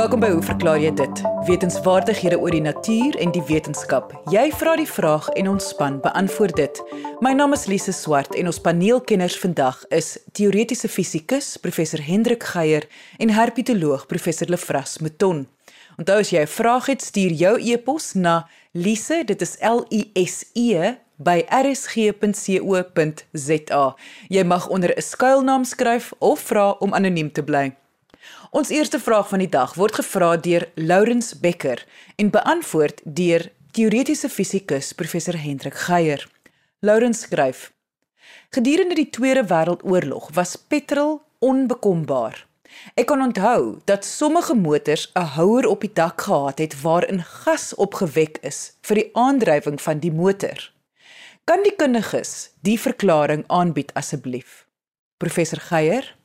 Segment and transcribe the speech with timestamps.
[0.00, 1.18] Welkom by Hoe verklaar jy dit?
[1.44, 4.14] Wetenskapwaardighede oor die natuur en die wetenskap.
[4.32, 6.80] Jy vra die vraag en ons span beantwoord dit.
[7.20, 12.88] My naam is Lise Swart en ons paneelkenners vandag is teoretiese fisikus professor Hendrik Geier
[13.20, 15.44] en herpetoloog professor Lefras Mouton.
[16.00, 20.10] Onthou as jy 'n vraag het, stuur jou e-pos na lise, dit is L I
[20.14, 22.24] S E by rsg.co.za.
[24.28, 27.76] Jy mag onder 'n skuilnaam skryf of vra om anoniem te bly.
[28.50, 31.84] Ons eerste vraag van die dag word gevra deur Lourens Becker
[32.18, 36.24] en beantwoord deur teoretiese fisikus professor Hendrik Geier.
[36.82, 37.68] Lourens skryf:
[38.50, 42.42] Gedurende die Tweede Wêreldoorlog was petrol onbekombaar.
[42.98, 47.74] Ek kan onthou dat sommige motors 'n houer op die dak gehad het waarin gas
[47.74, 50.72] opgewek is vir die aandrywing van die motor.
[51.44, 54.66] Kan die kundiges die verklaring aanbied asseblief?
[55.18, 56.18] Professor Geier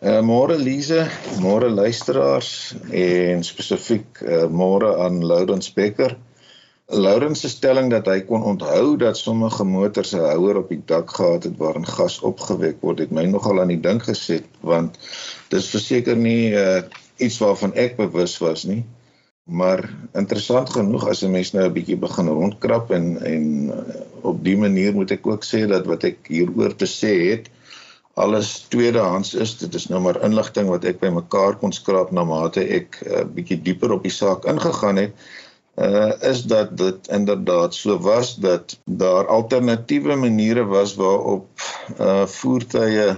[0.00, 1.02] Uh, môre Lize,
[1.44, 6.14] môre luisteraars en spesifiek uh, môre aan Lourens Becker.
[6.88, 11.12] Lourens se stelling dat hy kon onthou dat sommige motors 'n houer op die dak
[11.12, 14.96] gehad het waarin gas opgewek word, het my nogal aan die dink gesit want
[15.52, 16.80] dis verseker nie uh,
[17.20, 18.86] iets waarvan ek bewus was nie.
[19.44, 19.84] Maar
[20.16, 23.44] interessant genoeg as 'n mens nou 'n bietjie begin rondkrap en en
[24.24, 27.52] op dié manier moet ek ook sê dat wat ek hieroor te sê het
[28.20, 29.56] alles tweedehands is.
[29.58, 33.24] Dit is nou maar inligting wat ek bymekaar kon skraap na mate ek 'n uh,
[33.36, 35.28] bietjie dieper op die saak ingegaan het.
[35.80, 41.48] Uh is dat dit inderdaad so was dat daar alternatiewe maniere was waarop
[41.98, 43.16] uh voertuie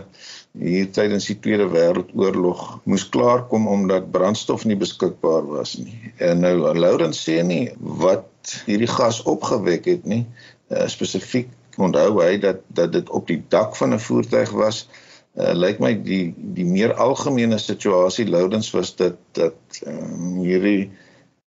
[0.53, 6.12] hier tydens die Tweede Wêreldoorlog moes klaarkom omdat brandstof nie beskikbaar was nie.
[6.20, 10.27] En nou Laurens sê nie wat hierdie gas opgewek het nie,
[10.69, 11.48] uh, spesifiek
[11.88, 14.88] onthou hy dat dat dit op die dak van 'n voertuig was.
[15.33, 20.91] Uh, lyk my die die meer algemene situasie loudens was dit dat um, hierdie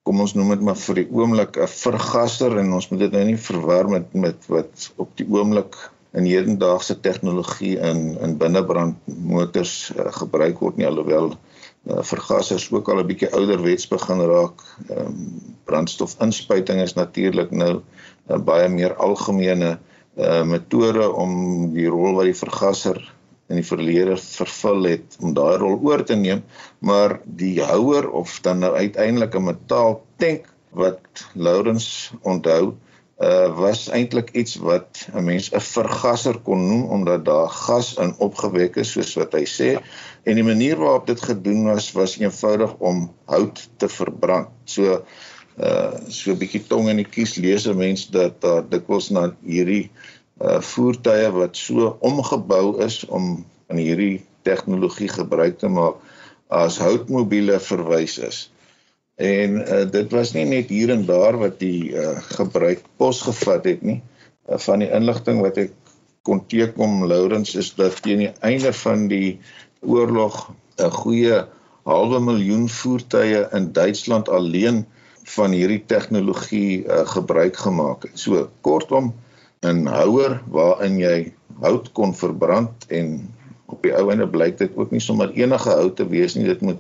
[0.04, 3.24] kom ons noem dit maar vir die oomblik 'n vergaser en ons moet dit nou
[3.30, 5.78] nie verwar met met wat op die oomblik
[6.12, 11.36] in hedendaagse tegnologie in in binnebrandmotors uh, gebruik word nie alhoewel
[11.88, 14.64] uh, vergassers ook al 'n bietjie ouderwets begin raak.
[14.90, 17.84] Ehm um, brandstofinspuiting is natuurlik nou 'n
[18.34, 19.78] uh, baie meer algemene
[20.20, 23.00] uh metode om die rol wat die vergasser
[23.50, 26.44] in die verlede vervul het om daai rol oor te neem,
[26.86, 32.76] maar die houer of dan nou uiteindelik 'n metaal tank wat Lourens onthou,
[33.20, 38.14] uh was eintlik iets wat 'n mens 'n vergasser kon noem omdat daar gas in
[38.18, 39.70] opgewek is soos wat hy sê
[40.24, 44.48] en die manier waarop dit gedoen was was eenvoudig om hout te verbrand.
[44.64, 45.04] So
[45.60, 49.10] uh so 'n bietjie tong in die kies lees 'n mens dat daar uh, dikwels
[49.16, 49.90] na hierdie
[50.42, 56.00] uh voertuie wat so omgebou is om aan hierdie tegnologie gebruik te maak
[56.48, 58.38] as houtmobiele verwys is.
[59.20, 63.66] En uh dit was nie net hier en daar wat die uh gebruik pos gevat
[63.66, 64.02] het nie.
[64.50, 65.76] Uh, van die inligting wat ek
[66.24, 69.40] kon teekom Lourens is dat teen die einde van die
[69.82, 71.44] oorlog 'n goeie
[71.84, 74.86] halwe miljoen voertuie in Duitsland alleen
[75.36, 78.16] van hierdie tegnologie uh, gebruik gemaak het.
[78.20, 79.14] So kortom
[79.66, 83.30] 'n houer waarin jy hout kon verbrand en
[83.68, 86.48] op die ou einde blyk dit ook nie sommer enige hout te wees nie.
[86.48, 86.80] Dit moet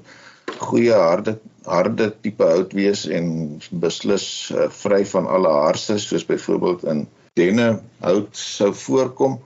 [0.57, 1.37] goeie harde
[1.67, 7.05] harde tipe hout wees en beslis uh, vry van alle haarse soos byvoorbeeld in
[7.37, 9.39] denne hout sou voorkom.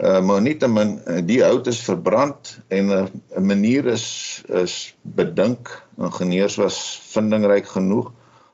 [0.00, 0.98] Uh, maar nietemin
[1.28, 8.12] die hout is verbrand en 'n uh, manier is is bedink ingenieurs was vindingryk genoeg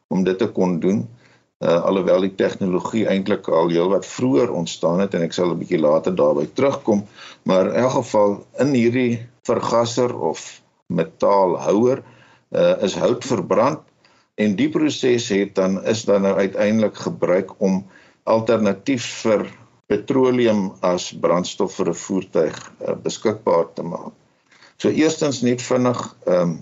[0.08, 1.06] om dit te kon doen
[1.64, 5.80] uh, alhoewel die tegnologie eintlik al heelwat vroeër ontstaan het en ek sal 'n bietjie
[5.80, 7.06] later daarby terugkom
[7.42, 12.02] maar in elk geval in hierdie vergasser of metaalhouer
[12.52, 13.80] uh, is hout verbrand
[14.36, 17.84] en die proses het dan is dan nou uiteindelik gebruik om
[18.24, 19.46] alternatief vir
[19.86, 24.12] petroleum as brandstof vir 'n voertuig uh, beskikbaar te maak.
[24.76, 26.58] So eerstens net vinnig ehm um,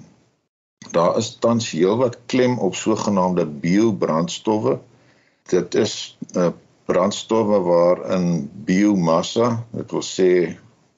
[0.91, 4.79] Daar is tans heelwat klem op sogenaamde biobrandstowwe.
[5.49, 6.53] Dit is 'n uh,
[6.85, 10.31] brandstowwe waarin biomassa, dit wil sê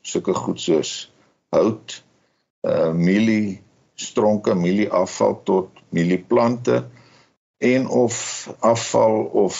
[0.03, 1.12] sulke goed soos
[1.55, 2.03] hout,
[2.67, 3.62] uh mielie
[3.94, 6.85] stronke, mielie afval tot mielie plante
[7.59, 8.17] en of
[8.59, 9.56] afval of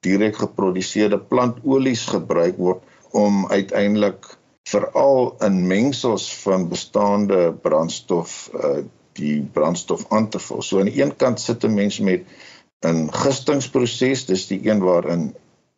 [0.00, 4.28] direk geproduseerde plantolies gebruik word om uiteindelik
[4.68, 8.84] veral in mengsels van bestaande brandstof uh
[9.16, 10.62] die brandstof aan te vul.
[10.62, 12.24] So aan die een kant sit 'n mens met
[12.84, 15.34] 'n gistingsproses, dis die een waarin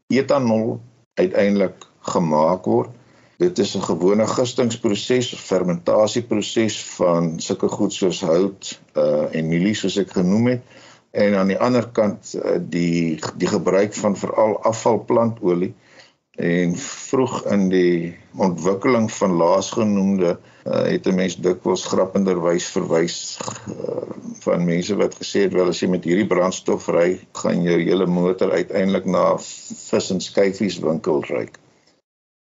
[0.09, 0.81] etanol
[1.15, 2.91] uiteindelik gemaak word.
[3.39, 9.97] Dit is 'n gewone gistingsproses fermentasieproses van sulke goed soos hout uh en mielie soos
[9.97, 10.63] ek genoem het.
[11.11, 15.75] En aan die ander kant uh, die die gebruik van veral afvalplantolie
[16.39, 23.17] en vroeg in die ontwikkeling van laasgenoemde uh, het 'n mens dikwels grappenderwys verwys
[23.69, 24.03] uh,
[24.47, 28.07] van mense wat gesê het wel as jy met hierdie brandstof ry gaan jou hele
[28.07, 31.49] motor uiteindelik na vis en skyfies winkel ry.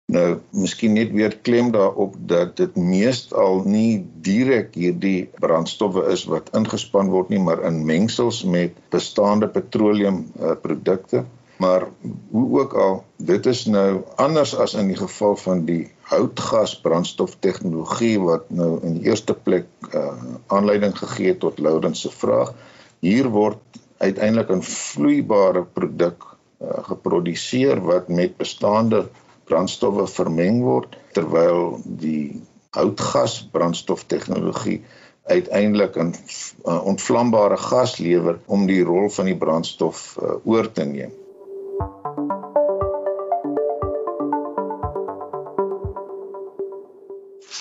[0.06, 6.52] Nou, miskien net weer klem daarop dat dit meestal nie direk hierdie brandstowwe is wat
[6.54, 11.24] ingespan word nie, maar in mengsels met bestaande petroleumprodukte.
[11.56, 11.86] Maar
[12.30, 17.36] hoe ook al, dit is nou anders as in die geval van die houtgas brandstof
[17.40, 20.12] tegnologie wat nou in die eerste plek uh,
[20.46, 22.52] aanleiding gegee het tot Lourens se vraag.
[23.00, 26.26] Hier word uiteindelik 'n vloeibare produk
[26.60, 29.08] uh, geproduseer wat met bestaande
[29.44, 32.42] brandstowwe vermeng word terwyl die
[32.76, 34.82] houtgas brandstof tegnologie
[35.24, 40.84] uiteindelik 'n uh, ontvlambare gas lewer om die rol van die brandstof uh, oor te
[40.84, 41.12] neem.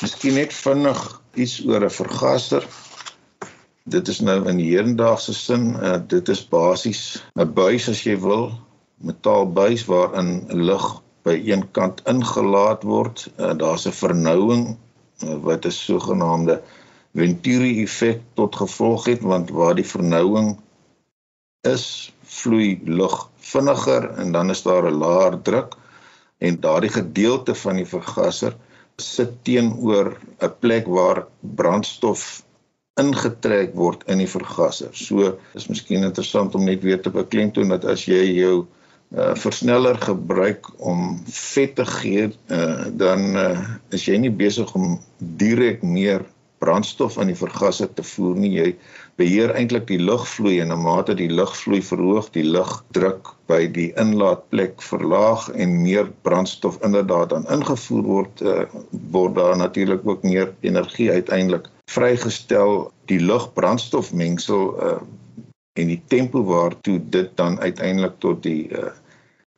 [0.03, 1.01] Miskien net vinnig
[1.39, 2.63] iets oor 'n vergaser.
[3.94, 8.51] Dit is nou in hedendaagse sin, uh, dit is basies 'n buis as jy wil,
[8.97, 13.27] metaalbuis waarin lug by een kant ingelaat word.
[13.39, 14.65] Uh, Daar's 'n vernouing
[15.24, 16.62] uh, wat 'n sogenaamde
[17.15, 20.57] Venturi effek tot gevolg het want waar die vernouing
[21.63, 25.75] is, vloei lug vinniger en dan is daar 'n laer druk
[26.38, 28.57] en daardie gedeelte van die vergaser
[29.01, 32.44] sit teenoor 'n plek waar brandstof
[32.95, 34.94] ingetrek word in die vergaser.
[34.95, 38.56] So is miskien interessant om net weer te beklemtoon dat as jy jou
[39.12, 43.59] uh, versneller gebruik om vet te gee, uh, dan uh,
[43.95, 46.24] is jy nie besig om direk meer
[46.66, 48.52] brandstof aan die vergaser te voer nie.
[48.58, 48.68] Jy
[49.22, 54.82] beheer eintlik die lugvloei en 'n mate die lugvloei verhoog, die lugdruk by die inlaatplek
[54.82, 58.66] verlaag en meer brandstof inderdaad dan ingevoer word, uh,
[59.12, 62.92] word daar natuurlik ook meer energie uiteindelik vrygestel.
[63.06, 65.00] Die lugbrandstofmengsel uh,
[65.76, 68.92] en die tempo waartoe dit dan uiteindelik tot die uh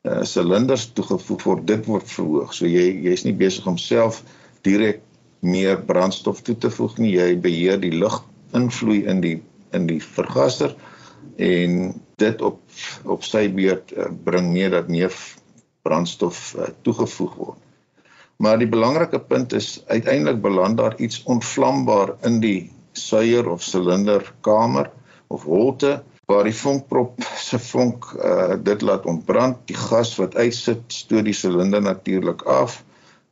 [0.06, 2.52] uh silinders toegevoeg word, dit word verhoog.
[2.54, 4.22] So jy jy's nie besig om self
[4.66, 5.02] direk
[5.40, 7.14] meer brandstof toe te voeg nie.
[7.16, 8.22] Jy beheer die lug
[8.56, 9.38] invloei in die
[9.76, 10.72] in die vergaser
[11.36, 12.60] en dit op
[13.04, 15.12] op sy beurt uh, bring meer dat meer
[15.86, 17.60] brandstof uh, toegevoeg word.
[18.38, 24.90] Maar die belangrike punt is uiteindelik beland daar iets onvlambaar in die suier of silinderkamer
[25.28, 25.98] of holte
[26.28, 31.36] waar die vonkprop se vonk uh, dit laat ontbrand die gas wat uitsit stoot die
[31.36, 32.82] silinder natuurlik af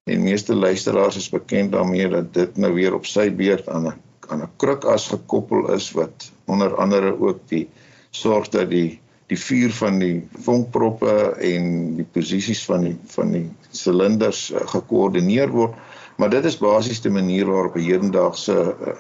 [0.07, 3.95] en meeste luisteraars is bekend daarmee dat dit nou weer op sy beurt aan 'n
[4.31, 7.69] aan 'n krukas gekoppel is wat onder andere ook die
[8.11, 13.51] sorg dat die die vuur van die vonkproppe en die posisies van die van die
[13.71, 15.75] silinders uh, gekoördineer word
[16.17, 18.95] maar dit is basies die manier waarop 'n hedendaagse uh,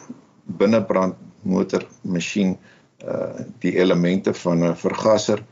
[0.45, 2.57] binnebrand motor masjien
[3.07, 5.45] uh die elemente van 'n vergaser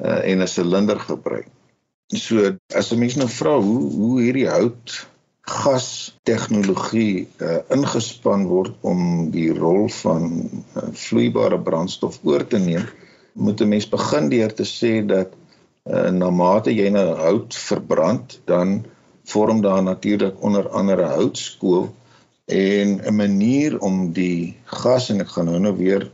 [0.00, 1.48] uh en 'n silinder gebruik.
[2.12, 5.06] So as 'n mens nou vra hoe hoe hierdie hout
[5.48, 5.86] gas
[6.28, 10.26] tegnologie uh ingespan word om die rol van
[10.76, 12.84] uh, vloeibare brandstof oor te neem,
[13.32, 15.32] moet 'n mens begin deur te sê dat
[15.88, 18.84] uh na mate jy nou hout verbrand, dan
[19.24, 21.94] vorm daar natuurlik onder andere houtskool
[22.46, 26.10] en 'n manier om die gas en ek gaan nou nou weer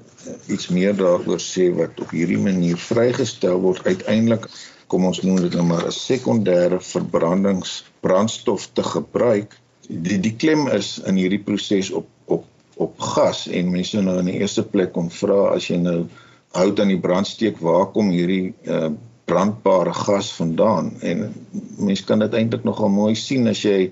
[0.46, 4.48] iets meer daaroor sê wat op hierdie manier vrygestel word uiteindelik
[4.88, 9.58] kom ons noem dit nou maar 'n sekondêre verbrandingsbrandstof te gebruik.
[9.88, 12.44] Die die klem is in hierdie proses op op
[12.76, 16.06] op gas en mense nou in die eerste plek kom vra as jy nou
[16.54, 18.90] hout aan die brand steek waar kom hierdie uh,
[19.24, 20.92] brandbare gas vandaan?
[21.02, 21.34] En
[21.78, 23.90] mense kan dit eintlik nogal mooi sien as jy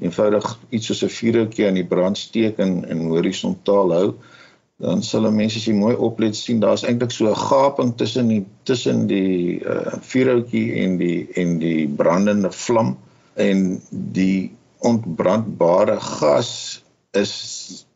[0.00, 4.08] eenvoudig iets soos 'n vuurhoutjie aan die brand steek en en horisontaal hou
[4.82, 8.44] dan sal mense as jy mooi oplet sien daar's eintlik so 'n gaping tussen die
[8.70, 12.96] tussen die uh vuurhoutjie en die en die brandende vlam
[13.46, 14.50] en die
[14.90, 16.82] ontbrandbare gas
[17.14, 17.86] is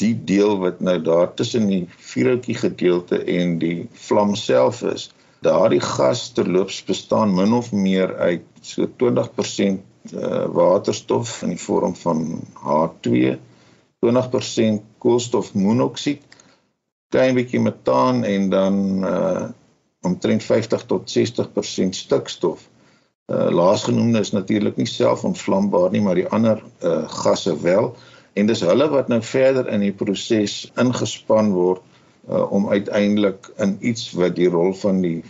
[0.00, 5.10] die deel wat nou daar tussen die vuurhoutjie gedeelte en die vlam self is.
[5.42, 11.94] Daardie gas terloops bestaan min of meer uit so 20% uh waterstof in die vorm
[11.98, 12.22] van
[12.62, 13.38] H2
[14.06, 16.22] 20% koolstofmonoksied,
[17.12, 19.50] klein bietjie metaan en dan uh
[20.02, 22.68] omtrent 50 tot 60% stikstof.
[23.26, 27.92] Uh, laasgenoemde is natuurlik nie selfontvlambaar nie, maar die ander uh, gasse wel.
[28.34, 31.84] En dis hulle wat nou verder in die proses ingespan word
[32.28, 35.20] uh, om uiteindelik in iets wat die rol van die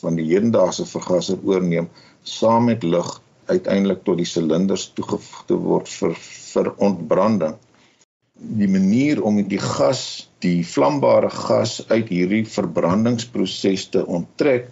[0.00, 1.86] van die hedendaagse vergaser oorneem
[2.22, 3.08] saam met lug
[3.48, 7.56] uiteindelik tot die silinders toegevoeg te word vir vir ontbranding.
[8.36, 14.68] Die manier om die gas, die vlambare gas uit hierdie verbrandingsproses te onttrek,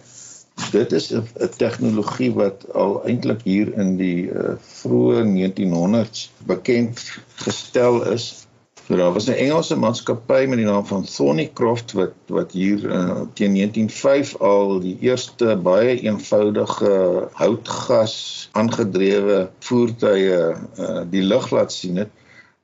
[0.71, 7.01] dit is 'n tegnologie wat al eintlik hier in die uh, vroeë 1900s bekend
[7.41, 8.45] gestel is
[8.87, 13.21] So daar was 'n Engelse maatskappy met die naam van Thornycroft wat wat hier uh,
[13.33, 21.95] teen 1905 al die eerste baie eenvoudige houtgas aangedrewe voertuie uh, die lug laat sien
[21.95, 22.13] het.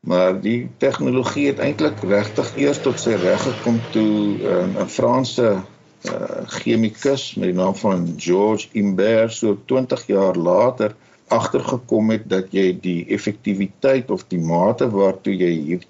[0.01, 5.49] Maar die tegnologie het eintlik regtig eers tot sy reg gekom toe uh, 'n Franse
[5.61, 10.95] uh, chemikus met die naam van George Imbert so 20 jaar later
[11.27, 15.85] agtergekom het dat jy die effektiwiteit of die mate waartoe jy hier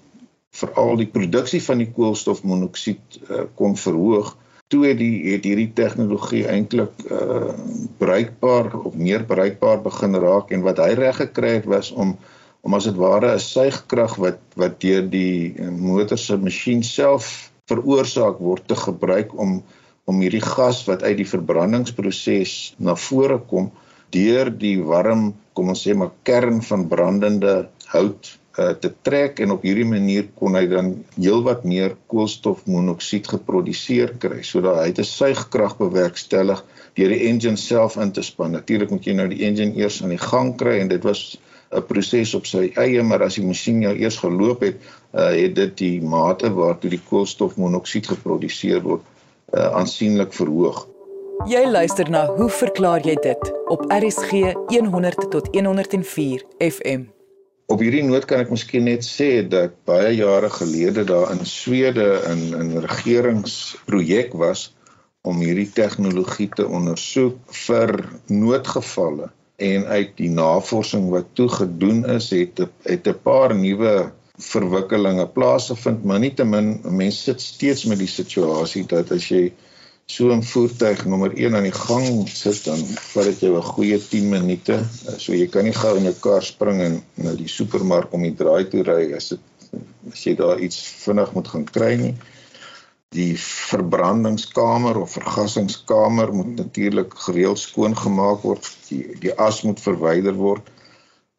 [0.60, 4.36] veral die produksie van die koolstofmonoksied uh, kon verhoog
[4.68, 7.48] toe het die het hierdie tegnologie eintlik uh,
[7.96, 12.18] bruikbaar of meer bruikbaar begin raak en wat hy reg gekry het was om
[12.62, 17.52] om as dit ware 'n suigkrag wat wat deur die uh, motor se masjien self
[17.70, 19.62] veroorsaak word te gebruik om
[20.10, 23.70] om hierdie gas wat uit die verbrandingsproses na vore kom
[24.14, 27.54] deur die warm kom ons sê maar kern van brandende
[27.92, 34.16] hout uh, te trek en op hierdie manier kon hy dan heelwat meer koolstofmonoksied geproduseer
[34.22, 36.64] kry sodat hy 'n suigkrag bewerkstellig
[36.98, 38.52] deur die engine self in te span.
[38.52, 41.38] Natuurlik moet jy nou die engine eers aan die gang kry en dit was
[41.72, 44.76] 'n proses op sy eie, maar as die masjien jou eers geloop het,
[45.14, 49.02] uh, het dit die mate waartoe die koolstofmonoksied geproduseer word
[49.54, 50.86] uh, aansienlik verhoog.
[51.48, 57.08] Jy luister na Hoe verklaar jy dit op RSG 100 tot 104 FM.
[57.72, 62.20] Op hierdie noot kan ek miskien net sê dat baie jare gelede daar in Swede
[62.28, 64.74] 'n 'n regeringsprojek was
[65.22, 67.94] om hierdie tegnologie te ondersoek vir
[68.26, 75.26] noodgevalle en uit die navorsing wat toe gedoen is het het 'n paar nuwe verwikkelinge
[75.28, 79.52] plaasgevind maar nietemin mense sit steeds met die situasie dat as jy
[80.06, 82.78] so 'n voertuig nommer 1 aan die gang sit dan
[83.12, 84.74] vat dit jou 'n goeie 10 minute.
[85.16, 88.34] So jy kan nie gou in jou kar spring en na die supermark om die
[88.34, 89.40] draai toe ry as dit
[90.12, 92.14] as jy daar iets vinnig moet gaan kry nie.
[93.12, 98.68] Die verbrandingskamer of vergassingskamer moet natuurlik gereeld skoon gemaak word.
[98.88, 100.70] Die die as moet verwyder word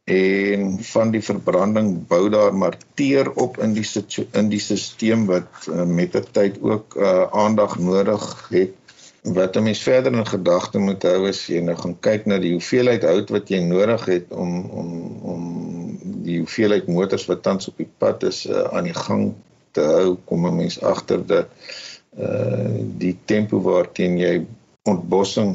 [0.04, 3.86] en van die verbranding bou daar maar teer op in die
[4.32, 8.74] in die stelsel wat uh, met die tyd ook uh, aandag nodig het
[9.24, 12.52] wat 'n mens verder in gedagte moet hou is jy nou gaan kyk na die
[12.52, 14.90] hoeveelheid hout wat jy nodig het om om
[15.24, 15.42] om
[16.04, 19.34] die hoeveelheid motors wat tans op die pad is uh, aan die gang
[19.76, 21.48] te hou kom 'n mens agter dat
[22.18, 24.34] uh die tempo waarteen jy
[24.90, 25.54] ontbossing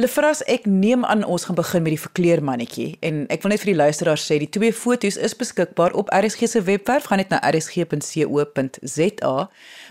[0.00, 3.74] Lefras, ek neem aan ons gaan begin met die verkleermannetjie en ek wil net vir
[3.74, 7.42] die luisteraars sê die twee foto's is beskikbaar op RSG se webwerf, gaan net na
[7.44, 9.34] rsg.co.za.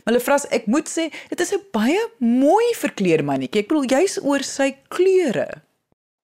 [0.02, 3.62] Maar Lefras, ek moet sê dit is 'n baie mooi verkleermannetjie.
[3.62, 5.62] Ek bedoel jy's oor sy kleure.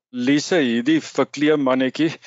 [0.09, 2.17] Lise, hierdie verkleermannetjie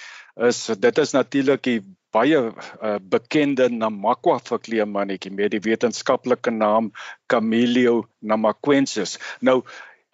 [0.47, 1.83] is dit is natuurlik die
[2.15, 6.93] baie uh, bekende Namakwa verkleermannetjie met die wetenskaplike naam
[7.27, 9.19] Camellia namaquensis.
[9.41, 9.63] Nou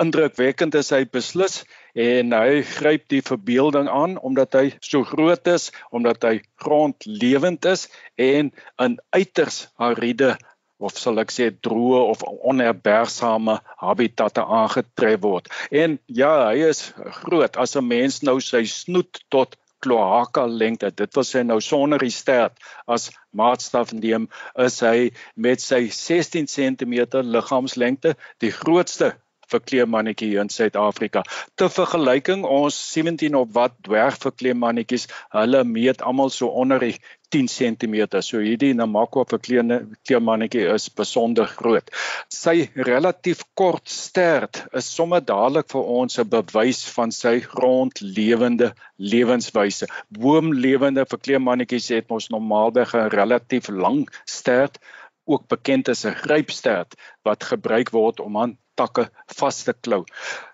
[0.03, 1.63] indrukwekkend is hy beslis
[1.97, 7.87] en hy gryp die verbeelding aan omdat hy so groot is, omdat hy grondlewend is
[8.21, 8.53] en
[8.85, 10.35] in uiters ariede
[10.77, 15.49] of sal ek sê droë of onherbergsame habitatte aangetref word.
[15.73, 16.91] En ja, hy is
[17.23, 20.91] groot as 'n mens nou sy snoet tot kloaka lengte.
[20.91, 26.47] Dit wil sê nou sonder die stert as maatstaf neem, is hy met sy 16
[26.47, 29.15] cm liggaamslengte die grootste
[29.53, 31.23] verkleemannetjie hier in Suid-Afrika.
[31.55, 36.97] Te vergelyking ons 17 op wat dwergverkleemmannetjies, hulle meet almal so onder die
[37.35, 37.97] 10 cm.
[38.23, 41.91] So hierdie Namakwa verkleemmannetjie is besonder groot.
[42.33, 49.91] Sy relatief kort stert is sommer dadelik vir ons 'n bewys van sy grondlewende lewenswyse.
[50.11, 54.79] Boomlewende verkleemmannetjies het ons normaalweg 'n relatief lang stert
[55.27, 59.09] ook bekend as 'n grypstert wat gebruik word om aan takke
[59.41, 60.05] vas te klou.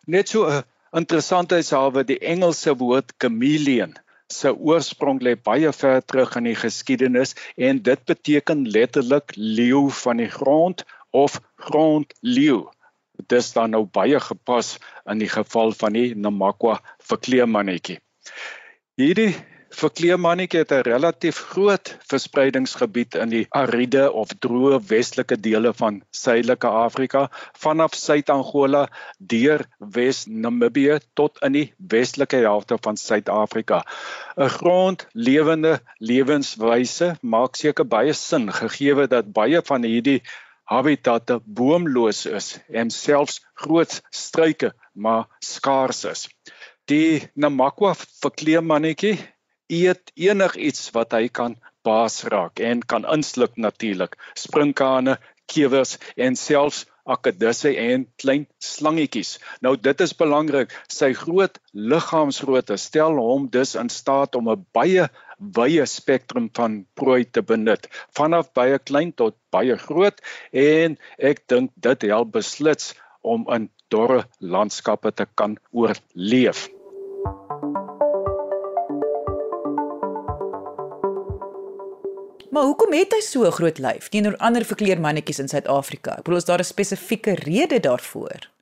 [0.07, 0.65] Net so 'n
[1.01, 3.95] interessantheidshalwe die Engelse woord chameleon
[4.33, 7.35] se oorsprong lê baie ver terug in die geskiedenis
[7.69, 12.65] en dit beteken letterlik leeu van die grond of grondleeu.
[13.21, 14.79] Dit is dan nou baie gepas
[15.11, 16.79] in die geval van die Namakwa
[17.11, 17.99] verkleemannetjie.
[19.01, 19.35] Hierdie
[19.73, 26.67] Verkleemannetjie het 'n relatief groot verspreidingsgebied in die ariede of droë westelike dele van Suidelike
[26.67, 27.23] Afrika,
[27.65, 28.83] vanaf Suid-Angola
[29.19, 33.83] deur Wes-Namibië tot in die westelike helfte van Suid-Afrika.
[34.37, 40.23] 'n Grondlewende lewenswyse maak seker baie sin gegee dat baie van hierdie
[40.65, 46.29] habitatte boomloos is en selfs groot struike maar skaars is.
[46.85, 49.17] Die Namakwa verkleemannetjie
[49.69, 54.17] eet enigiets wat hy kan baas raak en kan insluk natuurlik.
[54.39, 55.19] Sprinkane,
[55.51, 59.37] kewers en selfs akedisse en klein slangetjies.
[59.65, 60.71] Nou dit is belangrik.
[60.89, 65.09] Sy groot liggaamsgrootte stel hom dus in staat om 'n baie
[65.57, 70.21] wye spektrum van prooi te benut, vanaf baie klein tot baie groot
[70.53, 76.69] en ek dink dit help beslis om in dorre landskappe te kan oorleef.
[82.53, 86.19] Maar hoekom het hy so 'n groot lyf teenoor ander verkleermannetjies in Suid-Afrika?
[86.19, 88.53] Ek bedoel is daar 'n spesifieke rede daarvoor?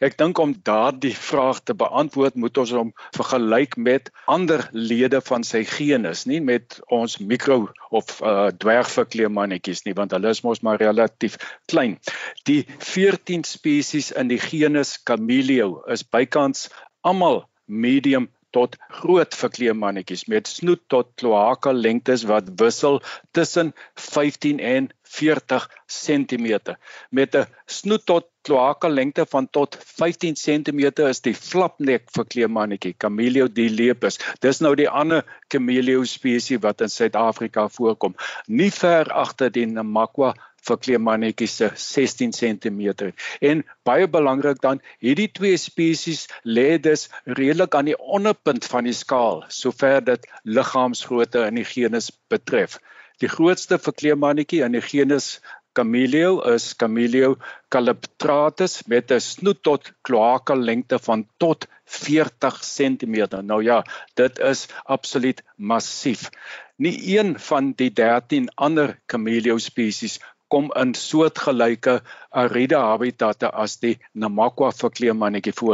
[0.00, 5.44] Ek dink om daardie vraag te beantwoord moet ons hom vergelyk met ander lede van
[5.44, 10.80] sy genus, nie met ons mikro of uh, dwergverkleermannetjies nie, want hulle is mos maar
[10.80, 11.98] relatief klein.
[12.44, 16.70] Die 14 spesies in die genus Camellia is bykans
[17.02, 23.00] almal medium tot groot verkleemmannetjies met snoet tot kloaka lengtes wat wissel
[23.36, 26.76] tussen 15 en 40 cm.
[27.10, 33.46] Met 'n snoet tot kloaka lengte van tot 15 cm is die flapnek verkleemmannetjie Camellia
[33.48, 34.18] dilepus.
[34.40, 38.14] Dis nou die ander Camellia spesies wat in Suid-Afrika voorkom.
[38.46, 40.34] Nie ver agter die Namakwa
[40.68, 43.10] verkleemmannetjies se 16 cm.
[43.40, 48.96] En baie belangrik dan, hierdie twee spesies lê dus redelik aan die onderpunt van die
[48.96, 52.78] skaal sover dit liggaamsgrootte in die genus betref.
[53.22, 55.38] Die grootste verkleemmannetjie in die genus
[55.74, 57.34] Camellia is Camellia
[57.74, 63.16] calyptratus met 'n snoet tot kloaka lengte van tot 40 cm.
[63.42, 66.30] Nou ja, dit is absoluut massief.
[66.76, 70.20] Nie een van die 13 ander Camellia spesies
[70.54, 71.96] kom in soortgelyke
[72.42, 74.70] aride habitatte as die Namakwa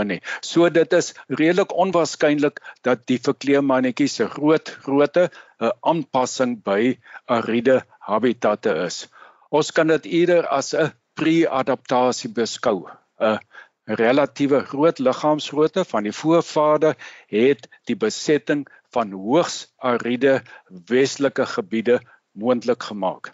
[0.04, 0.20] nie.
[0.40, 5.28] So dit is redelik onwaarskynlik dat die verkleemmannetjie se groot grootte
[5.60, 6.96] 'n aanpassing by
[7.28, 9.06] aride habitatte is.
[9.50, 12.88] Ons kan dit eerder as 'n pre-adaptasie beskou.
[13.20, 13.38] 'n
[14.00, 16.96] relatiewe groot liggaamsgrootte van die voorvader
[17.28, 18.64] het die besetting
[18.94, 20.40] van hoogs aride
[20.88, 22.00] westelike gebiede
[22.32, 23.30] moontlik gemaak.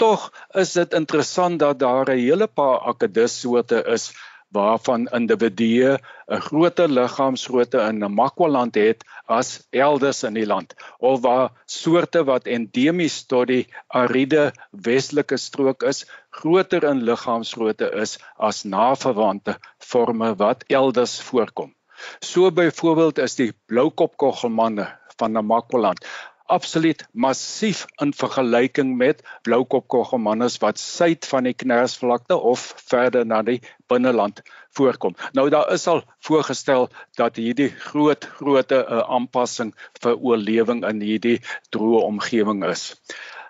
[0.00, 4.12] Tog is dit interessant dat daar 'n hele paar akedussoorte is
[4.50, 11.52] waarvan individue 'n groter liggaamsgrootte in Namakwa-land het as elders in die land of waar
[11.64, 19.58] soorte wat endemies tot die ariede westelike strook is groter in liggaamsgrootte is as naverwante
[19.78, 21.74] forme wat elders voorkom.
[22.20, 26.06] So byvoorbeeld is die bloukopkoggelmanne van Namakwaland
[26.50, 33.60] absoluut massief in vergelyking met bloukopkoggelmannes wat suid van die Knersvlakte of verder na die
[33.90, 34.42] binneland
[34.76, 35.14] voorkom.
[35.32, 41.38] Nou daar is al voorgestel dat hierdie groot groote uh, aanpassing vir oorlewing in hierdie
[41.74, 42.94] droë omgewing is.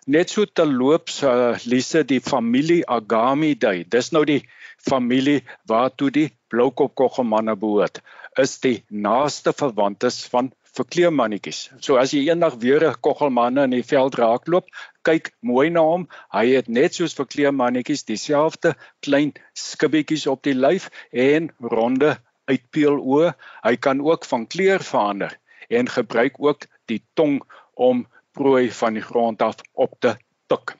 [0.06, 3.84] Net so te loop uh, eh, Lise die familie Agamidae.
[3.88, 4.40] Dis nou die
[4.80, 8.00] familie waartoe die bloukopkoggelmanne behoort.
[8.40, 11.60] Is die naaste verwantes van vir kleermannetjies.
[11.84, 14.66] So as jy eendag weer 'n koggelmanne in die veld raakloop,
[15.08, 16.08] kyk mooi na hom.
[16.32, 22.16] Hy het net soos vir kleermannetjies dieselfde klein skibbietjies op die lyf en ronde
[22.50, 23.34] uitpeeloë.
[23.64, 27.40] Hy kan ook van kleur verander en gebruik ook die tong
[27.74, 30.76] om prooi van die grond af op te tik.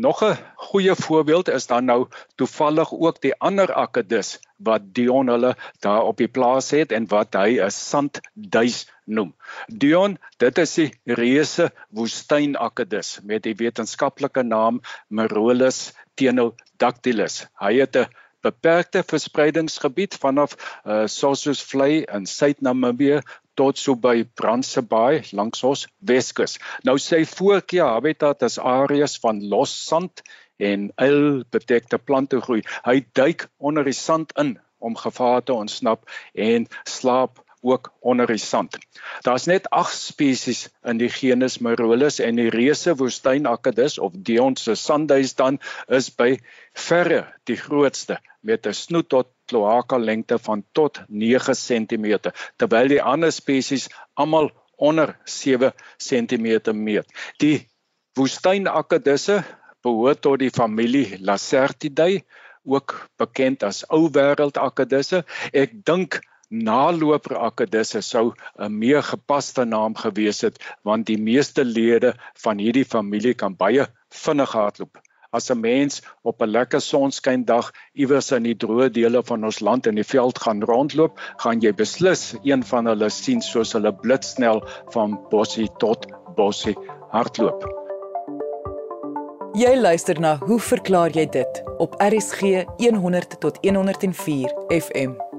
[0.00, 5.56] Nog 'n goeie voorbeeld is dan nou toevallig ook die ander akedus wat Dion hulle
[5.78, 9.34] daar op die plaas het en wat hy 'n sandduis noem.
[9.66, 17.44] Dion, dit is die reuse woestynakedus met die wetenskaplike naam Merolus tenodactylus.
[17.60, 18.08] Hy het 'n
[18.40, 23.20] beperkte verspreidingsgebied vanaf uh, Sossusvlei in Suid-Namibië
[23.54, 26.58] tot so by Brandsebaai langs ons Weskus.
[26.84, 30.22] Nou sy voorkeur habitat is areas van los sand
[30.60, 32.62] en il bedekte plante groei.
[32.84, 38.38] Hy duik onder die sand in om gevaar te ontsnap en slaap ook onder die
[38.40, 38.78] sand.
[39.20, 44.74] Daar's net 8 spesies in die genus Merolus en die reuse woestynakkedus of Dion se
[44.74, 46.38] sandduis dan is by
[46.72, 53.02] verre die grootste met 'n snoet tot kloaka lengte van tot 9 cm terwyl die
[53.02, 57.06] ander spesies almal onder 7 cm meet.
[57.36, 57.68] Die
[58.16, 59.44] woestynakkedusse
[59.82, 62.24] behoort tot die familie Lacertidae
[62.64, 65.24] ook bekend as ou wêreld akkedisse.
[65.52, 66.20] Ek dink
[66.50, 72.84] naloper akkedisse sou 'n meer gepaste naam gewees het want die meeste lede van hierdie
[72.84, 74.98] familie kan baie vinnig hardloop.
[75.32, 79.86] As 'n mens op 'n lekker sonskyndag iewers in die droë dele van ons land
[79.86, 84.66] in die veld gaan rondloop, gaan jy beslis een van hulle sien soos hulle blitsnel
[84.90, 86.76] van bossie tot bossie
[87.10, 87.62] hardloop.
[89.54, 95.29] Jy luister na Hoe verklaar jy dit op RSG 100 tot 104 FM.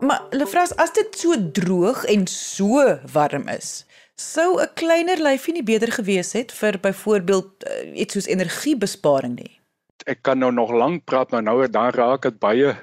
[0.00, 2.82] Maar Lefras, as dit so droog en so
[3.12, 3.84] warm is,
[4.14, 9.60] sou 'n kleiner lyfie nie beter gewees het vir byvoorbeeld uh, iets soos energiebesparing nie.
[10.06, 12.76] Ek kan nou nog lank praat, maar nou dan raak dit baie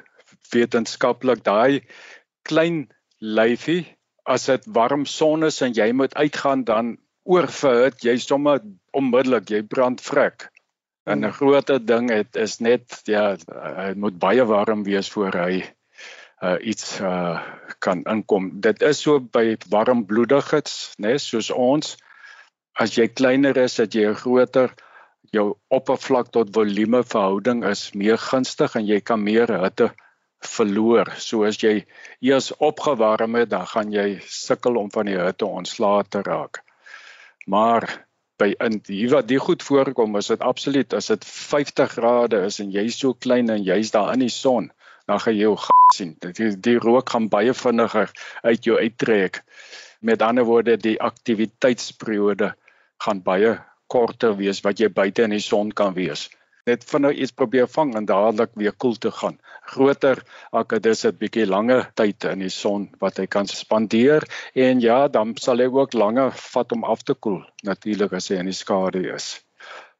[0.51, 1.81] wetenskaplik daai
[2.43, 2.87] klein
[3.19, 3.85] lyfie
[4.23, 8.59] as dit warm son is en jy moet uitgaan dan oorverhit jy sommer
[8.93, 10.49] onmiddellik jy brand vrek.
[11.05, 13.37] En 'n groot ding het is net ja,
[13.77, 15.63] hy moet baie warm wees voor hy
[16.41, 17.39] uh, iets uh,
[17.79, 18.49] kan inkom.
[18.61, 21.95] Dit is so by warmbloediges, né, nee, soos ons.
[22.75, 24.73] As jy kleiner is, dat jy groter
[25.33, 29.91] jou oppervlak tot volume verhouding is meer gunstig en jy kan meer hitte
[30.45, 31.09] verloor.
[31.17, 31.85] So as jy
[32.21, 36.61] eers opgewarm het, dan gaan jy sukkel om van die hitte ontslae te raak.
[37.47, 37.87] Maar
[38.39, 42.59] by in hier wat die goed voorkom, is dit absoluut as dit 50 grade is
[42.59, 44.71] en jy's so klein en jy's daar in die son,
[45.05, 45.55] dan gaan jy jou
[45.93, 46.15] sien.
[46.21, 48.11] Die die rook gaan baie vinniger
[48.43, 49.43] uit jou uittrek.
[49.99, 52.53] Met ander woorde, die aktiwiteitsperiode
[53.05, 56.29] gaan baie korter wees wat jy buite in die son kan wees.
[56.65, 59.37] Net vinnig iets probeer vang en dadelik weer koel te gaan.
[59.69, 64.25] Groter akkedis het bietjie langer tyd in die son wat hy kan spandeer
[64.57, 68.41] en ja, dan sal hy ook langer vat om af te koel natuurlik as hy
[68.41, 69.35] in die skadu is.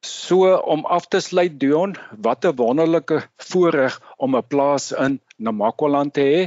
[0.05, 3.17] So om af te sluit Dion, wat 'n wonderlike
[3.49, 3.93] voorreg
[4.25, 6.41] om 'n plaas in Namakwaland te hê.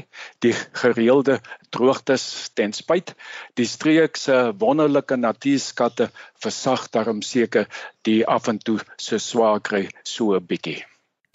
[0.45, 1.41] Die gereelde
[1.75, 3.15] droogtes ten spyt,
[3.55, 6.11] die streek se wonderlike natuurskatte
[6.45, 7.67] versag daarom seker
[8.03, 10.85] die af en toe so swaar kry so 'n bietjie.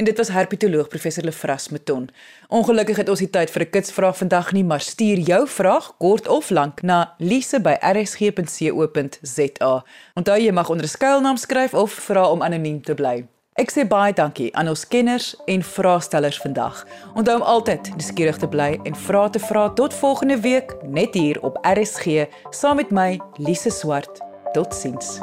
[0.04, 2.10] En dit was herpetoloog professor Lefras Meton.
[2.48, 6.28] Ongelukkig het ons nie tyd vir 'n kitsvraag vandag nie, maar stuur jou vraag kort
[6.28, 9.84] of lank na lise@rsg.co.za.
[10.14, 13.26] Onthou jy mag onder skuilnaam skryf of vra om anoniem te bly.
[13.54, 16.86] Ek sê baie dankie aan ons kenners en vraestellers vandag.
[17.14, 21.42] Onthou om altyd nuuskierig te bly en vra te vra tot volgende week net hier
[21.42, 22.06] op RSG
[22.50, 24.22] saam met my Lise Swart.
[24.52, 25.20] Totsiens.